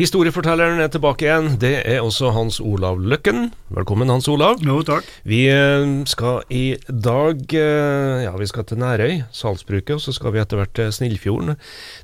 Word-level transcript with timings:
Historiefortelleren 0.00 0.78
er 0.80 0.88
tilbake 0.88 1.26
igjen. 1.26 1.58
Det 1.60 1.74
er 1.84 1.98
også 2.00 2.30
Hans 2.32 2.56
Olav 2.64 3.02
Løkken. 3.04 3.50
Velkommen, 3.68 4.08
Hans 4.08 4.30
Olav. 4.32 4.62
Jo, 4.64 4.78
takk. 4.80 5.04
Vi 5.28 5.42
eh, 5.52 5.90
skal 6.08 6.40
i 6.48 6.78
dag 6.88 7.42
eh, 7.52 8.22
Ja, 8.24 8.30
vi 8.40 8.48
skal 8.48 8.64
til 8.64 8.80
Nærøy, 8.80 9.18
Salsbruket, 9.28 9.98
og 9.98 10.00
så 10.00 10.14
skal 10.16 10.32
vi 10.32 10.40
etter 10.40 10.56
hvert 10.56 10.72
til 10.72 10.88
Snillfjorden. 10.96 11.58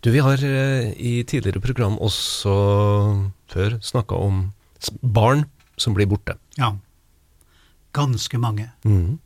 Du, 0.05 0.11
vi 0.13 0.21
har 0.21 0.45
eh, 0.45 0.93
i 0.93 1.15
tidligere 1.25 1.65
program 1.65 1.97
også 1.97 2.59
før 3.49 3.79
snakka 3.81 4.21
om 4.29 4.45
barn 5.01 5.47
som 5.81 5.97
blir 5.97 6.13
borte. 6.13 6.37
Ja. 6.61 6.75
Ganske 7.97 8.37
mange. 8.37 8.69
Mm. 8.85 9.17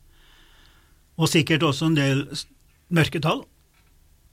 Og 1.19 1.27
sikkert 1.27 1.67
også 1.67 1.91
en 1.91 1.99
del 1.99 2.23
mørketall, 2.87 3.43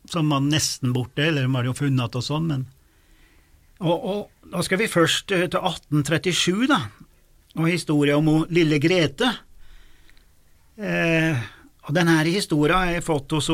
som 0.07 0.31
var 0.31 0.47
nesten 0.47 0.95
borte, 0.95 1.27
eller 1.27 1.43
de 1.43 1.57
har 1.59 1.73
jo 1.73 1.79
funnet 1.83 2.23
og 2.23 2.31
sånn, 2.31 2.53
men 2.55 2.69
og, 3.79 3.97
og 3.99 4.51
da 4.53 4.63
skal 4.65 4.81
vi 4.81 4.91
først 4.91 5.33
eh, 5.35 5.47
til 5.51 5.61
1837, 5.61 6.67
da, 6.71 6.81
og 7.59 7.71
historia 7.71 8.19
om 8.19 8.45
lille 8.55 8.81
Grete. 8.83 9.31
Eh, 10.79 11.47
og 11.89 11.95
denne 11.97 12.19
historia 12.27 12.83
har 12.83 12.99
jeg 12.99 13.07
fått 13.07 13.33
hos 13.37 13.49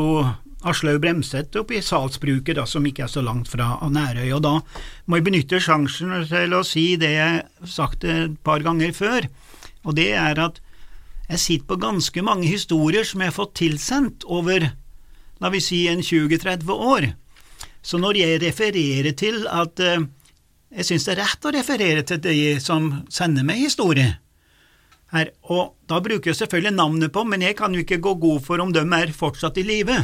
Aslaug 0.64 1.00
Bremseth 1.02 1.60
oppe 1.60 1.76
i 1.78 1.84
Salsbruket, 1.84 2.56
da, 2.58 2.64
som 2.66 2.86
ikke 2.88 3.04
er 3.06 3.12
så 3.12 3.22
langt 3.24 3.50
fra 3.52 3.76
Nærøy. 3.84 4.30
Og 4.36 4.42
da 4.44 4.54
må 5.06 5.20
jeg 5.20 5.26
benytte 5.28 5.62
sjansen 5.62 6.14
til 6.30 6.56
å 6.56 6.64
si 6.66 6.94
det 7.00 7.12
jeg 7.14 7.42
har 7.44 7.70
sagt 7.70 8.06
et 8.08 8.38
par 8.46 8.64
ganger 8.64 8.94
før, 8.96 9.28
og 9.84 9.98
det 9.98 10.12
er 10.16 10.40
at 10.40 10.60
jeg 11.28 11.40
sitter 11.40 11.68
på 11.68 11.80
ganske 11.80 12.24
mange 12.24 12.48
historier 12.48 13.04
som 13.08 13.22
jeg 13.22 13.32
har 13.32 13.36
fått 13.38 13.54
tilsendt 13.60 14.26
over, 14.28 14.66
la 15.40 15.50
vi 15.52 15.60
si, 15.64 15.84
en 15.88 16.02
20–30 16.04 16.68
år. 16.74 17.12
Så 17.84 18.00
når 18.00 18.18
jeg 18.22 18.42
refererer 18.42 19.12
til 19.18 19.44
at 19.50 19.80
eh, 19.84 20.06
jeg 20.74 20.88
syns 20.88 21.06
det 21.06 21.14
er 21.14 21.22
rett 21.22 21.46
å 21.46 21.54
referere 21.54 22.04
til 22.08 22.20
de 22.24 22.36
som 22.62 22.90
sender 23.12 23.46
meg 23.46 23.60
historie, 23.62 24.16
her, 25.14 25.30
og 25.52 25.76
da 25.86 26.00
bruker 26.02 26.32
jeg 26.32 26.40
selvfølgelig 26.40 26.74
navnet 26.74 27.12
på, 27.14 27.22
men 27.28 27.44
jeg 27.44 27.56
kan 27.58 27.74
jo 27.74 27.84
ikke 27.84 28.00
gå 28.02 28.16
god 28.18 28.42
for 28.42 28.62
om 28.62 28.72
de 28.74 28.82
er 28.82 29.14
fortsatt 29.14 29.60
i 29.62 29.66
live, 29.66 29.98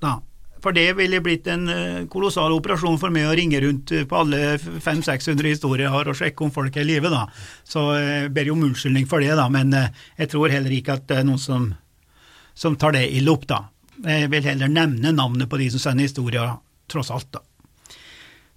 da. 0.00 0.18
For 0.60 0.76
det 0.76 0.90
ville 0.98 1.22
blitt 1.24 1.46
en 1.48 1.68
eh, 1.72 2.00
kolossal 2.12 2.52
operasjon 2.52 2.98
for 3.00 3.12
meg 3.12 3.30
å 3.30 3.36
ringe 3.36 3.62
rundt 3.64 3.94
eh, 3.96 4.04
på 4.08 4.18
alle 4.18 4.58
500-600 4.60 5.48
historier 5.54 5.86
jeg 5.86 5.94
har 5.94 6.10
og 6.12 6.18
sjekke 6.18 6.44
om 6.44 6.52
folk 6.52 6.76
er 6.76 6.84
i 6.84 6.90
live, 6.90 7.12
da. 7.12 7.22
Så 7.64 7.86
eh, 7.96 8.08
jeg 8.26 8.32
ber 8.36 8.50
jo 8.50 8.56
om 8.58 8.66
unnskyldning 8.68 9.08
for 9.08 9.24
det, 9.24 9.32
da, 9.40 9.46
men 9.52 9.72
eh, 9.76 9.88
jeg 10.20 10.32
tror 10.34 10.52
heller 10.52 10.74
ikke 10.76 10.98
at 10.98 11.06
det 11.08 11.20
er 11.20 11.28
noen 11.28 11.40
som, 11.40 11.70
som 12.52 12.76
tar 12.80 12.96
det 12.96 13.06
i 13.08 13.24
lopp, 13.24 13.48
da. 13.48 13.62
Jeg 14.04 14.28
vil 14.32 14.44
heller 14.52 14.72
nevne 14.72 15.14
navnet 15.16 15.48
på 15.48 15.60
de 15.60 15.70
som 15.72 15.80
sender 15.80 16.08
historier, 16.08 16.52
tross 16.90 17.12
alt, 17.14 17.30
da. 17.32 17.44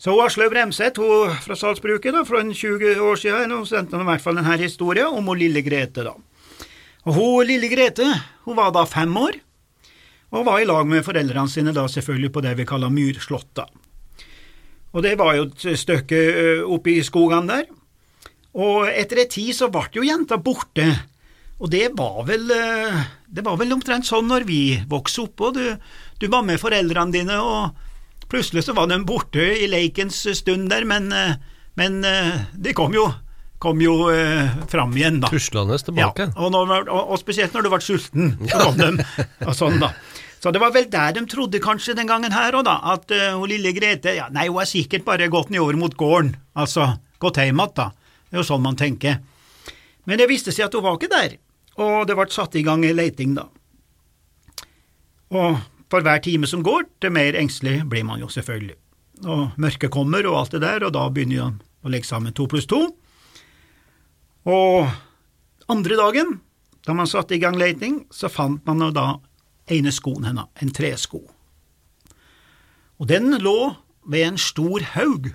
Så 0.04 0.12
Aslaug 0.20 0.52
Bremseth, 0.52 1.00
hun 1.00 1.32
fra 1.46 1.56
Salsbruket, 1.56 2.12
da, 2.12 2.26
for 2.28 2.42
en 2.42 2.52
20 2.52 3.00
år 3.00 3.20
siden, 3.22 3.54
hun 3.56 3.68
sendte 3.70 3.96
i 3.96 4.08
hvert 4.10 4.24
fall 4.24 4.36
denne 4.36 4.58
historien 4.60 5.14
om 5.16 5.30
hun 5.32 5.40
lille 5.40 5.64
Grete, 5.64 6.04
da. 6.04 6.18
Og 7.08 7.16
hun 7.16 7.48
lille 7.48 7.70
Grete, 7.72 8.10
hun 8.44 8.58
var 8.58 8.74
da 8.76 8.84
fem 8.90 9.16
år, 9.16 9.38
og 10.34 10.48
var 10.48 10.60
i 10.60 10.68
lag 10.68 10.90
med 10.90 11.06
foreldrene 11.06 11.52
sine 11.52 11.72
da 11.76 11.86
selvfølgelig 11.88 12.34
på 12.34 12.44
det 12.44 12.56
vi 12.58 12.66
kaller 12.68 12.92
Myrslåtta. 12.92 13.68
Og 14.94 15.06
det 15.06 15.14
var 15.18 15.38
jo 15.38 15.48
et 15.48 15.80
stykke 15.80 16.20
oppe 16.70 16.98
i 16.98 17.06
skogene 17.06 17.50
der. 17.50 17.72
Og 18.54 18.90
etter 18.92 19.24
ei 19.24 19.30
tid 19.30 19.56
så 19.58 19.70
ble 19.74 19.88
jo 19.96 20.06
jenta 20.06 20.38
borte, 20.42 20.86
og 21.64 21.72
det 21.72 21.94
var 21.98 22.26
vel 22.28 22.50
Det 23.34 23.42
var 23.46 23.56
vel 23.58 23.72
omtrent 23.74 24.06
sånn 24.06 24.28
når 24.28 24.44
vi 24.46 24.62
vokste 24.90 25.24
opp, 25.24 25.42
og 25.42 25.56
du, 25.58 25.64
du 26.22 26.28
var 26.30 26.44
med 26.46 26.60
foreldrene 26.62 27.14
dine, 27.16 27.40
og 27.40 27.93
plutselig 28.34 28.66
så 28.66 28.76
var 28.76 28.90
de 28.92 28.98
borte 29.08 29.46
i 29.62 29.70
leikens 29.70 30.24
stund 30.40 30.72
der, 30.74 30.88
men, 30.90 31.14
men 31.80 32.02
de 32.04 32.74
kom 32.76 32.96
jo, 32.98 33.06
kom 33.62 33.82
jo 33.82 34.10
fram 34.72 34.98
igjen, 34.98 35.22
da. 35.22 35.30
Tuslende 35.32 35.78
tilbake. 35.78 36.28
Ja, 36.34 36.36
og, 36.42 36.52
når, 36.56 36.90
og, 36.90 37.14
og 37.14 37.22
spesielt 37.22 37.54
når 37.56 37.68
du 37.68 37.72
ble 37.76 37.82
sulten, 37.86 38.34
så 38.50 38.66
kom 38.66 38.82
de, 38.82 39.08
og 39.46 39.54
sånn 39.58 39.78
da. 39.84 39.94
Så 40.44 40.52
det 40.52 40.60
var 40.60 40.74
vel 40.76 40.90
der 40.92 41.14
de 41.16 41.22
trodde 41.32 41.60
kanskje 41.64 41.94
den 41.96 42.10
gangen 42.10 42.34
her 42.36 42.52
òg, 42.58 42.66
da, 42.68 42.76
at 42.92 43.12
uh, 43.16 43.38
hun 43.40 43.48
lille 43.48 43.72
Grete 43.72 44.12
ja, 44.18 44.26
Nei, 44.34 44.50
hun 44.50 44.60
er 44.60 44.68
sikkert 44.68 45.06
bare 45.08 45.30
gått 45.32 45.54
nedover 45.54 45.78
mot 45.80 45.96
gården, 45.96 46.34
altså 46.60 46.98
gått 47.24 47.40
hjem 47.40 47.62
igjen, 47.62 47.72
da. 47.78 47.86
Det 48.28 48.36
er 48.36 48.42
jo 48.42 48.50
sånn 48.50 48.66
man 48.66 48.76
tenker. 48.76 49.22
Men 50.04 50.20
det 50.20 50.28
viste 50.28 50.52
seg 50.52 50.68
at 50.68 50.76
hun 50.76 50.84
var 50.84 50.98
ikke 50.98 51.12
der, 51.14 51.38
og 51.80 52.10
det 52.10 52.18
ble 52.20 52.28
satt 52.34 52.58
i 52.60 52.66
gang 52.66 52.84
en 52.84 52.98
leiting, 53.00 53.38
da. 53.38 53.48
Og 55.32 55.62
for 55.94 56.02
hver 56.02 56.24
time 56.26 56.50
som 56.50 56.64
går, 56.66 56.88
til 57.02 57.14
mer 57.14 57.38
engstelig 57.38 57.84
blir 57.90 58.06
man 58.08 58.24
jo 58.24 58.32
selvfølgelig. 58.34 58.80
Og 59.30 59.60
mørket 59.62 59.94
kommer 59.94 60.26
og 60.26 60.40
alt 60.40 60.56
det 60.56 60.64
der, 60.64 60.88
og 60.88 60.96
da 60.96 61.06
begynner 61.14 61.44
han 61.44 61.60
å 61.86 61.92
legge 61.94 62.10
sammen 62.10 62.34
to 62.34 62.48
pluss 62.50 62.66
to. 62.70 62.82
Og 64.50 64.90
andre 65.70 66.00
dagen, 66.00 66.40
da 66.88 66.98
man 66.98 67.10
satte 67.10 67.38
i 67.38 67.42
gang 67.44 67.60
leting, 67.60 68.02
så 68.10 68.32
fant 68.32 68.66
man 68.66 68.82
da 68.96 69.20
ene 69.72 69.94
skoen 69.94 70.26
hennes, 70.26 70.50
en 70.60 70.74
tresko. 70.74 71.22
Og 72.98 73.08
den 73.10 73.38
lå 73.44 73.76
ved 74.10 74.28
en 74.32 74.42
stor 74.42 74.84
haug. 74.98 75.30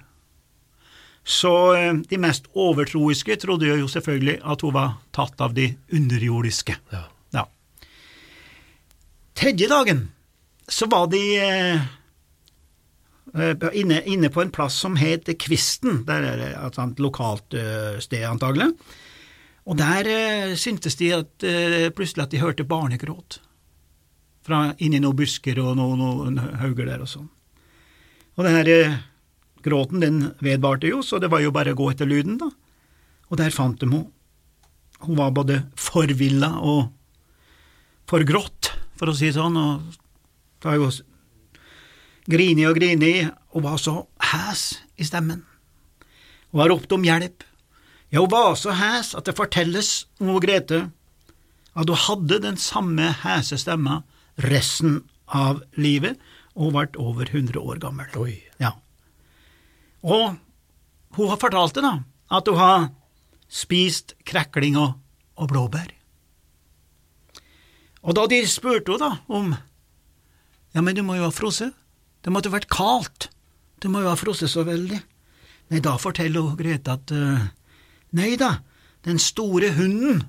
Så 1.29 1.55
eh, 1.77 1.95
de 2.09 2.19
mest 2.19 2.49
overtroiske 2.57 3.37
trodde 3.41 3.69
jo 3.69 3.89
selvfølgelig 3.89 4.39
at 4.43 4.63
hun 4.65 4.75
var 4.75 4.95
tatt 5.15 5.41
av 5.45 5.55
de 5.57 5.71
underjordiske. 5.93 6.77
Ja. 6.93 7.03
Ja. 7.37 7.45
Tredje 9.37 9.69
dagen 9.71 10.07
så 10.69 10.87
var 10.87 11.09
de 11.13 11.23
eh, 11.41 11.83
eh, 13.35 13.69
inne, 13.73 14.03
inne 14.05 14.31
på 14.31 14.43
en 14.43 14.53
plass 14.53 14.77
som 14.85 14.97
het 15.01 15.31
Kvisten, 15.41 16.03
der 16.09 16.27
er 16.29 16.41
det 16.41 16.51
et 16.55 17.03
lokalt 17.03 17.57
eh, 17.57 17.99
sted 18.05 18.27
antagelig. 18.29 18.71
Og 19.69 19.77
der 19.77 20.09
syntes 20.57 20.97
de 20.97 21.11
at 21.13 21.45
plutselig 21.93 22.23
at 22.23 22.33
de 22.33 22.39
hørte 22.41 22.65
barnegråt 22.65 23.37
fra 24.41 24.71
inni 24.81 24.97
noen 25.05 25.19
busker 25.19 25.59
og 25.61 25.75
noen, 25.77 26.01
noen 26.01 26.39
hauger 26.63 26.89
der 26.89 27.03
og 27.05 27.11
sånn. 27.11 27.27
Og 28.41 28.47
den 28.47 28.57
her 28.57 28.95
gråten 29.61 30.01
den 30.01 30.23
vedvarte 30.41 30.89
jo, 30.89 31.03
så 31.05 31.21
det 31.21 31.29
var 31.29 31.45
jo 31.45 31.53
bare 31.53 31.75
å 31.75 31.77
gå 31.77 31.91
etter 31.93 32.09
lyden, 32.09 32.39
da. 32.41 32.49
Og 33.29 33.37
der 33.43 33.53
fant 33.53 33.77
de 33.83 33.91
henne. 33.91 34.09
Hun 35.05 35.21
var 35.21 35.37
både 35.37 35.61
forvilla 35.77 36.49
og 36.65 36.89
forgrått, 38.09 38.73
for 38.97 39.13
å 39.13 39.15
si 39.15 39.29
det 39.29 39.37
sånn, 39.37 39.61
og 39.61 39.99
det 40.59 40.69
var 40.69 40.79
jo 40.79 40.91
grini 42.29 42.67
og 42.69 42.77
grini, 42.77 43.29
og 43.55 43.65
var 43.65 43.79
så 43.81 44.03
hæs 44.33 44.83
i 44.99 45.07
stemmen. 45.07 45.45
Hun 46.51 46.61
har 46.61 46.73
ropt 46.73 46.93
om 46.93 47.05
hjelp. 47.05 47.45
Ja, 48.13 48.21
hun 48.21 48.31
var 48.33 48.55
så 48.57 48.75
hæs 48.77 49.15
at 49.15 49.29
det 49.29 49.37
fortelles 49.37 50.07
om 50.21 50.33
hun 50.33 50.41
Grete 50.41 50.89
at 51.79 51.89
hun 51.89 52.03
hadde 52.09 52.41
den 52.43 52.57
samme 52.59 53.13
hese 53.23 53.59
stemma 53.61 54.03
resten 54.49 55.03
av 55.27 55.63
livet, 55.79 56.19
og 56.57 56.69
hun 56.69 56.77
ble 56.77 57.03
over 57.03 57.31
100 57.31 57.61
år 57.61 57.79
gammel. 57.83 58.09
Oi. 58.19 58.35
Ja. 58.59 58.73
Og 60.03 60.39
hun 61.19 61.31
har 61.31 61.41
fortalt 61.41 61.77
det, 61.77 61.85
da, 61.85 61.95
at 62.35 62.51
hun 62.51 62.59
har 62.59 62.89
spist 63.49 64.17
krekling 64.27 64.79
og, 64.81 64.99
og 65.39 65.53
blåbær. 65.53 65.93
Og 68.03 68.15
da 68.17 68.27
de 68.31 68.43
spurte 68.49 68.99
da 69.01 69.15
om 69.29 69.55
Ja, 70.75 70.83
men 70.83 70.97
du 70.97 71.03
må 71.03 71.17
jo 71.17 71.27
ha 71.27 71.35
frosset. 71.35 71.75
Det 72.25 72.33
måtte 72.35 72.53
vært 72.53 72.69
kaldt. 72.73 73.31
Du 73.81 73.89
må 73.93 74.03
jo 74.03 74.11
ha 74.11 74.19
frosset 74.19 74.51
så 74.53 74.65
veldig. 74.67 74.99
Nei, 75.73 75.81
da 75.85 75.97
forteller 76.01 76.55
Grete 76.59 76.97
at 76.97 77.13
uh, 77.13 77.47
Nei 78.17 78.33
da, 78.41 78.55
den 79.05 79.19
store 79.21 79.75
hunden 79.77 80.23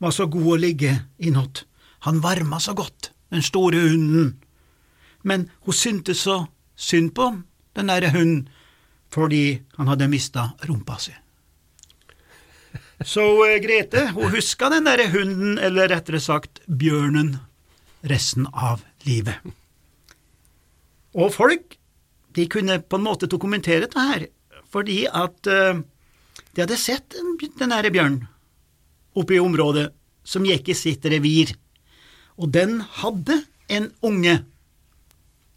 var 0.00 0.14
så 0.16 0.24
god 0.32 0.48
å 0.54 0.60
ligge 0.60 0.94
i 1.20 1.32
natt. 1.32 1.66
Han 2.08 2.22
varma 2.24 2.56
så 2.60 2.72
godt, 2.76 3.10
den 3.32 3.44
store 3.44 3.82
hunden. 3.84 4.30
Men 5.26 5.50
hun 5.66 5.76
syntes 5.76 6.24
så 6.24 6.38
synd 6.76 7.12
på 7.16 7.28
den 7.76 7.92
derre 7.92 8.14
hunden, 8.14 8.46
fordi 9.12 9.60
han 9.76 9.92
hadde 9.92 10.08
mista 10.08 10.50
rumpa 10.64 10.96
si. 11.00 11.12
Så 13.04 13.28
uh, 13.44 13.58
Grete, 13.60 14.08
hun 14.16 14.32
huska 14.32 14.72
den 14.72 14.88
derre 14.88 15.10
hunden, 15.12 15.60
eller 15.60 15.92
rettere 15.92 16.20
sagt 16.20 16.62
bjørnen, 16.64 17.36
resten 18.08 18.48
av 18.52 18.80
livet. 18.80 18.95
Og 21.16 21.30
folk, 21.32 21.76
de 22.36 22.44
kunne 22.52 22.80
på 22.84 22.98
en 22.98 23.06
måte 23.06 23.28
dokumentere 23.30 23.86
dette 23.86 24.02
her, 24.10 24.26
fordi 24.68 25.04
at 25.08 25.46
eh, 25.48 25.78
de 26.52 26.60
hadde 26.64 26.76
sett 26.80 27.14
en- 27.16 27.36
den 27.58 27.70
nære 27.72 27.92
bjørnen 27.94 28.26
oppe 29.16 29.36
i 29.36 29.40
området 29.40 29.92
som 30.26 30.44
gikk 30.44 30.68
i 30.68 30.74
sitt 30.76 31.04
revir, 31.08 31.54
og 32.36 32.50
den 32.52 32.80
hadde 33.00 33.38
en 33.72 33.88
unge 34.04 34.44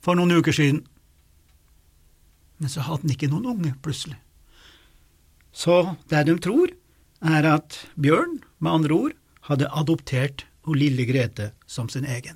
for 0.02 0.16
noen 0.16 0.32
uker 0.40 0.56
siden. 0.56 0.86
men 2.60 2.70
så 2.70 2.82
hadde 2.84 3.02
den 3.08 3.12
ikke 3.16 3.30
noen 3.32 3.46
unge, 3.46 3.74
plutselig. 3.82 4.18
Så 5.56 5.96
det 6.12 6.26
de 6.28 6.36
tror, 6.44 6.68
er 7.24 7.46
at 7.48 7.78
Bjørn, 7.96 8.42
med 8.60 8.72
andre 8.72 8.94
ord, 8.94 9.14
hadde 9.48 9.70
adoptert 9.72 10.44
hun 10.68 10.76
lille 10.78 11.06
Grete 11.08 11.52
som 11.68 11.88
sin 11.90 12.04
egen. 12.04 12.36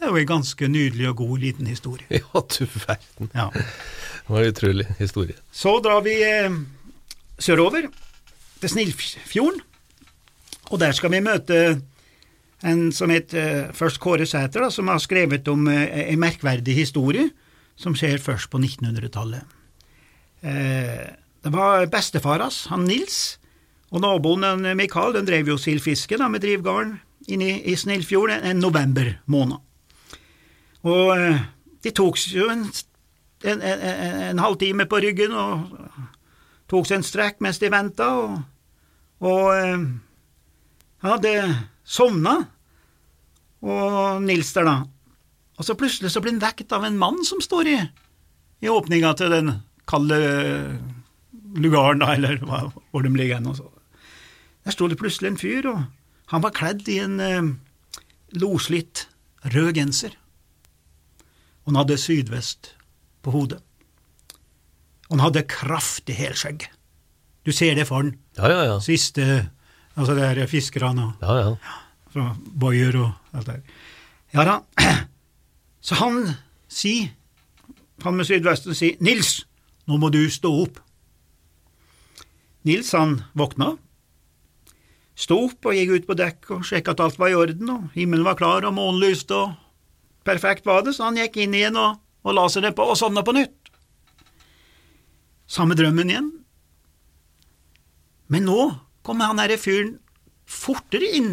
Det 0.00 0.08
er 0.08 0.14
jo 0.14 0.20
en 0.22 0.30
ganske 0.30 0.68
nydelig 0.72 1.08
og 1.10 1.16
god 1.20 1.38
liten 1.42 1.66
historie. 1.68 2.06
Ja, 2.20 2.40
du 2.40 2.64
verden. 2.64 3.30
Ja. 3.34 3.50
Det 3.52 4.28
var 4.32 4.46
en 4.46 4.54
utrolig 4.54 4.86
historie. 4.98 5.36
Så 5.52 5.76
drar 5.84 6.00
vi 6.06 6.16
eh, 6.24 6.56
sørover, 7.38 7.90
til 8.60 8.68
Snillfjorden, 8.68 9.60
og 10.70 10.80
der 10.80 10.92
skal 10.96 11.12
vi 11.12 11.20
møte 11.24 11.60
en 12.66 12.90
som 12.92 13.12
heter 13.12 13.40
eh, 13.40 13.70
først 13.76 14.00
Kåre 14.02 14.26
Sæter, 14.28 14.66
da, 14.66 14.70
som 14.72 14.90
har 14.92 15.00
skrevet 15.02 15.48
om 15.48 15.68
eh, 15.72 16.12
en 16.12 16.20
merkverdig 16.20 16.76
historie 16.76 17.30
som 17.80 17.96
skjer 17.96 18.20
først 18.20 18.50
på 18.52 18.60
1900-tallet. 18.60 19.56
Eh, 20.44 21.06
det 21.40 21.52
var 21.54 21.88
bestefar 21.92 22.44
hans, 22.44 22.66
han 22.72 22.84
Nils, 22.88 23.38
og 23.90 24.04
naboen 24.04 24.44
den 24.44 24.76
Mikael, 24.78 25.16
den 25.16 25.28
drev 25.28 25.48
jo 25.50 25.58
sildfiske 25.58 26.20
med 26.20 26.44
drivgarden 26.44 26.98
inne 27.32 27.48
i, 27.48 27.56
i 27.72 27.76
Snillfjord 27.76 28.36
en, 28.36 28.44
en 28.52 28.62
november 28.62 29.14
måned. 29.26 29.58
Og 30.88 31.10
eh, 31.16 31.42
de 31.84 31.92
tok 31.96 32.18
jo 32.32 32.48
en, 32.52 32.64
en, 33.44 33.62
en, 33.62 33.82
en 34.30 34.42
halvtime 34.44 34.86
på 34.88 35.00
ryggen 35.04 35.34
og 35.36 35.74
tok 36.70 36.86
seg 36.86 37.00
en 37.00 37.06
strekk 37.06 37.42
mens 37.44 37.58
de 37.60 37.70
venta, 37.72 38.08
og, 38.14 38.38
og 39.26 39.50
eh, 39.56 39.84
han 41.00 41.14
hadde 41.16 41.34
sovna, 41.84 42.36
og 43.60 44.22
Nils 44.24 44.52
der, 44.56 44.68
da. 44.68 44.76
Og 45.60 45.66
så 45.66 45.76
plutselig 45.76 46.12
så 46.14 46.22
blir 46.24 46.32
han 46.32 46.44
vekt 46.44 46.72
av 46.72 46.86
en 46.86 46.96
mann 47.00 47.18
som 47.28 47.42
står 47.44 47.68
i, 47.68 47.76
i 48.64 48.70
åpninga 48.72 49.12
til 49.18 49.34
den 49.34 49.50
kalde 49.90 50.20
lugaren, 51.56 52.00
da, 52.00 52.14
eller 52.14 52.40
hva, 52.46 52.62
hvor 52.92 53.04
de 53.04 53.12
ligger 53.12 53.40
hen. 53.40 53.50
Der 54.64 54.76
sto 54.76 54.88
det 54.88 55.00
plutselig 55.00 55.32
en 55.32 55.40
fyr, 55.40 55.68
og 55.72 55.82
han 56.32 56.44
var 56.44 56.54
kledd 56.56 56.88
i 56.88 57.00
en 57.02 57.18
eh, 57.24 57.50
loslitt 58.38 59.08
rød 59.50 59.74
genser. 59.80 60.14
Han 61.70 61.76
hadde 61.78 62.00
sydvest 62.02 62.72
på 63.22 63.30
hodet. 63.30 63.60
Han 65.06 65.20
hadde 65.22 65.44
kraftig 65.46 66.16
helskjegg. 66.18 66.64
Du 67.46 67.52
ser 67.54 67.78
det 67.78 67.84
for 67.86 68.02
han. 68.02 68.16
Ja, 68.34 68.50
ja, 68.50 68.64
ja. 68.72 68.80
Siste 68.82 69.26
Altså 69.94 70.16
det 70.18 70.24
er 70.26 70.48
fiskerne 70.50 71.04
og 71.04 71.22
ja, 71.22 71.36
ja. 71.38 71.76
fra 72.10 72.24
Boyer 72.58 72.98
og 72.98 73.36
alt 73.38 73.52
der. 73.52 73.62
Ja 74.34 74.46
da. 74.48 74.56
Så 75.86 75.94
han 76.02 76.18
sier, 76.66 77.12
han 78.02 78.18
med 78.18 78.26
sydvesten 78.26 78.74
sier, 78.74 78.98
Nils, 78.98 79.44
nå 79.86 79.98
må 80.02 80.10
du 80.10 80.24
stå 80.26 80.50
opp. 80.64 80.82
Nils 82.66 82.90
han 82.98 83.20
våkna, 83.38 83.76
sto 85.14 85.38
opp 85.46 85.70
og 85.70 85.78
gikk 85.78 85.94
ut 85.94 86.10
på 86.10 86.18
dekk 86.18 86.54
og 86.56 86.66
sjekka 86.66 86.98
at 86.98 87.06
alt 87.06 87.22
var 87.22 87.30
i 87.30 87.38
orden, 87.38 87.70
og 87.76 87.94
himmelen 87.94 88.26
var 88.26 88.42
klar 88.42 88.66
og 88.66 88.74
månen 88.74 89.04
lyste 89.06 89.38
og 89.38 89.54
perfekt 90.26 90.66
var 90.68 90.84
det, 90.86 90.94
så 90.96 91.08
han 91.08 91.18
gikk 91.20 91.40
inn 91.42 91.56
igjen 91.56 91.78
og, 91.80 92.00
og 92.26 92.36
la 92.36 92.46
seg 92.52 92.66
nedpå 92.66 92.84
og 92.92 92.98
sovna 92.98 93.24
på 93.26 93.34
nytt. 93.36 93.72
Samme 95.50 95.74
drømmen 95.78 96.12
igjen. 96.12 96.30
Men 98.30 98.46
nå 98.46 98.60
kom 99.06 99.22
han 99.24 99.40
herre 99.42 99.58
fyren 99.58 99.96
fortere 100.50 101.08
inn, 101.18 101.32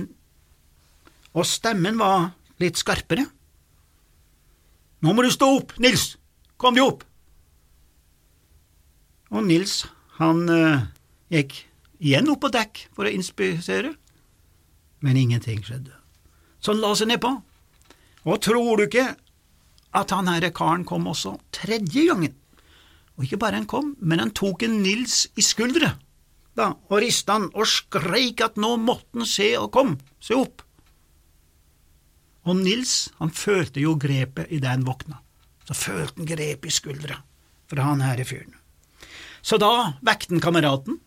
og 1.38 1.46
stemmen 1.46 1.98
var 2.00 2.32
litt 2.62 2.80
skarpere. 2.80 3.28
Nå 5.06 5.14
må 5.14 5.26
du 5.26 5.30
stå 5.34 5.50
opp, 5.60 5.76
Nils! 5.82 6.16
Kom 6.58 6.78
deg 6.78 6.88
opp! 6.88 7.04
Og 9.30 9.44
Nils, 9.46 9.84
han 10.18 10.48
eh, 10.50 10.88
gikk 11.34 11.60
igjen 12.02 12.30
opp 12.34 12.42
på 12.46 12.54
dekk 12.54 12.88
for 12.96 13.06
å 13.06 13.14
inspisere, 13.14 13.94
men 15.06 15.20
ingenting 15.20 15.62
skjedde. 15.66 15.94
Så 16.58 16.74
han 16.74 16.82
la 16.82 16.94
seg 16.98 17.12
nedpå. 17.12 17.36
Og 18.28 18.42
tror 18.44 18.78
du 18.78 18.88
ikke 18.88 19.08
at 19.98 20.12
han 20.12 20.28
herre 20.28 20.52
karen 20.56 20.84
kom 20.88 21.08
også 21.08 21.38
tredje 21.56 22.10
gangen? 22.10 22.36
Og 23.18 23.26
ikke 23.26 23.40
bare 23.42 23.58
han 23.58 23.70
kom, 23.70 23.94
men 23.98 24.20
han 24.22 24.34
tok 24.36 24.68
en 24.68 24.82
Nils 24.84 25.24
i 25.40 25.46
skuldre, 25.46 25.96
da, 26.58 26.74
og 26.90 27.00
rista 27.02 27.38
han 27.38 27.48
og 27.54 27.70
skreik 27.70 28.44
at 28.46 28.60
nå 28.62 28.76
måtte 28.82 29.18
han 29.18 29.30
se 29.30 29.50
og 29.58 29.72
kom, 29.74 29.96
se 30.22 30.38
opp. 30.38 30.62
Og 32.48 32.60
Nils, 32.60 33.10
han 33.18 33.34
følte 33.34 33.82
jo 33.84 33.96
grepet 34.00 34.52
idet 34.54 34.70
han 34.70 34.86
våkna. 34.88 35.20
Så 35.68 35.76
følte 35.76 36.22
han 36.22 36.30
grepet 36.30 36.70
i 36.70 36.76
skuldra 36.76 37.18
fra 37.68 37.90
han 37.90 38.04
herre 38.06 38.24
fyren. 38.28 38.54
Så 39.42 39.60
da 39.60 39.98
vekte 40.06 40.36
han 40.36 40.44
kameraten 40.44 41.00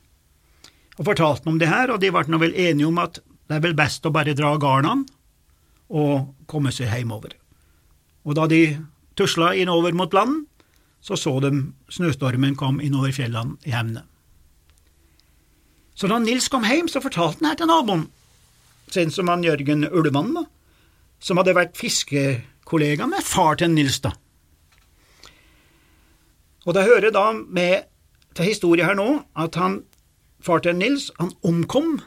og 0.98 1.06
fortalte 1.06 1.46
ham 1.46 1.54
om 1.54 1.60
det 1.60 1.70
her, 1.70 1.92
og 1.92 2.02
de 2.02 2.10
ble 2.12 2.26
nå 2.28 2.40
vel 2.42 2.56
enige 2.56 2.88
om 2.88 3.00
at 3.00 3.20
det 3.20 3.56
er 3.56 3.64
vel 3.64 3.78
best 3.78 4.04
å 4.06 4.12
bare 4.14 4.36
dra 4.36 4.52
garnene 4.60 5.19
og 5.90 6.30
komme 6.50 6.72
seg 6.72 6.92
hjemover. 6.94 7.34
Og 8.24 8.36
da 8.38 8.46
de 8.50 8.78
tusla 9.18 9.52
innover 9.58 9.96
mot 9.96 10.14
land, 10.14 10.46
så 11.00 11.16
så 11.16 11.32
de 11.40 11.50
snøstormen 11.90 12.56
kom 12.56 12.80
innover 12.80 13.12
fjellene 13.12 13.56
i 13.64 13.74
Hemne. 13.74 14.04
Så 15.94 16.08
da 16.08 16.18
Nils 16.18 16.48
kom 16.48 16.64
hjem, 16.64 16.88
så 16.88 17.02
fortalte 17.02 17.42
han 17.42 17.50
her 17.50 17.58
til 17.60 17.68
naboen, 17.68 18.06
sin 18.90 19.10
som 19.12 19.28
han 19.28 19.44
Jørgen 19.44 19.84
Ullemann, 19.90 20.32
da, 20.34 20.44
som 21.20 21.40
hadde 21.40 21.56
vært 21.56 21.76
fiskekollega 21.76 23.06
med 23.08 23.24
far 23.24 23.58
til 23.60 23.72
Nils, 23.74 24.00
da. 24.00 24.14
Og 26.66 26.76
det 26.76 26.86
hører 26.86 27.12
da 27.12 27.30
med 27.32 27.88
til 28.36 28.48
historien 28.48 28.88
her 28.88 28.96
nå 28.96 29.08
at 29.36 29.56
han, 29.60 29.82
far 30.40 30.62
til 30.64 30.76
Nils, 30.76 31.10
han 31.18 31.32
omkom 31.44 31.98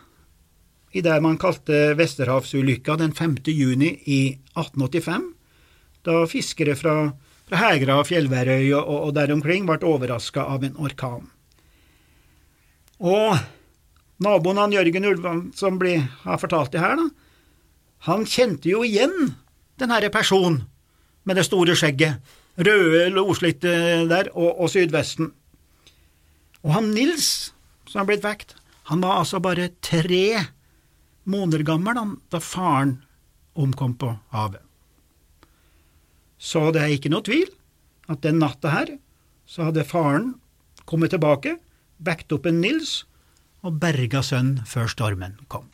i 0.94 1.02
det 1.02 1.16
man 1.26 1.40
kalte 1.42 1.96
Vesterhavsulykka 1.98 2.96
den 3.02 3.14
5. 3.18 3.40
juni 3.50 3.96
i 4.06 4.22
1885, 4.54 5.26
da 6.06 6.20
fiskere 6.30 6.76
fra, 6.78 6.96
fra 7.50 7.62
Hegra, 7.64 7.98
Fjellværøy 8.06 8.70
og, 8.78 8.92
og 9.08 9.16
der 9.18 9.34
omkring 9.34 9.66
ble 9.70 9.80
overraska 9.90 10.46
av 10.54 10.66
en 10.68 10.78
orkan. 10.78 11.26
Og 13.02 13.40
naboen 14.24 14.62
han 14.62 14.76
Jørgen 14.76 15.10
Ulvan, 15.10 15.44
som 15.58 15.82
ble, 15.82 15.98
har 16.24 16.42
fortalt 16.42 16.76
det 16.76 16.84
her, 16.84 17.00
da, 17.00 17.10
han 18.10 18.28
kjente 18.28 18.70
jo 18.70 18.84
igjen 18.86 19.34
den 19.80 19.92
herre 19.94 20.12
personen 20.14 20.66
med 21.24 21.40
det 21.40 21.48
store 21.48 21.76
skjegget, 21.80 22.20
røde 22.60 23.08
loslitte 23.16 23.72
der, 24.12 24.30
og, 24.36 24.60
og 24.60 24.70
sydvesten. 24.70 25.32
Og 26.64 26.76
han 26.76 26.92
Nils, 26.94 27.54
som 27.90 28.04
har 28.04 28.12
blitt 28.12 28.26
vekt, 28.26 28.54
han 28.92 29.02
var 29.02 29.22
altså 29.22 29.40
bare 29.42 29.72
tre 29.82 30.44
måneder 31.30 31.64
gammel 31.68 32.00
da 32.32 32.40
faren 32.44 32.98
omkom 33.54 33.96
på 34.00 34.14
havet. 34.34 34.62
Så 36.38 36.72
det 36.76 36.82
er 36.84 36.96
ikke 36.96 37.12
noe 37.14 37.24
tvil 37.24 37.48
at 38.12 38.24
den 38.26 38.42
natta 38.42 38.74
her 38.74 38.96
så 39.48 39.70
hadde 39.70 39.86
faren 39.88 40.34
kommet 40.90 41.14
tilbake, 41.14 41.58
backet 42.04 42.36
opp 42.36 42.50
en 42.50 42.60
Nils 42.64 43.04
og 43.64 43.80
berga 43.80 44.24
sønnen 44.26 44.66
før 44.68 44.90
stormen 44.92 45.38
kom. 45.48 45.70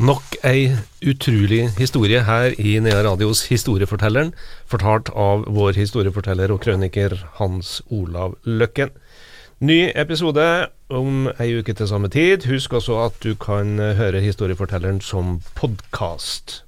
Nok 0.00 0.38
ei 0.48 0.70
utrolig 1.04 1.66
historie 1.76 2.22
her 2.24 2.54
i 2.56 2.78
Nea 2.80 3.02
Radios 3.04 3.42
Historiefortelleren, 3.50 4.30
fortalt 4.64 5.10
av 5.12 5.44
vår 5.52 5.76
historieforteller 5.76 6.54
og 6.54 6.62
krøniker 6.64 7.18
Hans 7.36 7.82
Olav 7.92 8.38
Løkken. 8.48 8.94
Ny 9.60 9.90
episode 9.92 10.42
om 10.88 11.26
ei 11.36 11.50
uke 11.60 11.74
til 11.76 11.88
samme 11.90 12.08
tid. 12.08 12.46
Husk 12.48 12.72
også 12.78 12.94
at 13.04 13.18
du 13.20 13.34
kan 13.36 13.74
høre 13.76 14.22
Historiefortelleren 14.24 15.02
som 15.04 15.42
podkast. 15.52 16.62